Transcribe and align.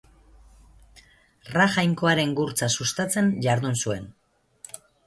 Ra 1.57 1.67
jainkoaren 1.75 2.35
gurtza 2.41 2.73
sustatzen 2.79 3.33
jardun 3.49 3.79
zuen. 3.85 4.15